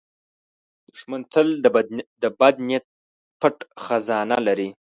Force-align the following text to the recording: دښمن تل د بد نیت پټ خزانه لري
دښمن 0.93 1.21
تل 1.31 1.47
د 2.23 2.25
بد 2.45 2.55
نیت 2.67 2.85
پټ 3.39 3.57
خزانه 3.83 4.37
لري 4.47 4.69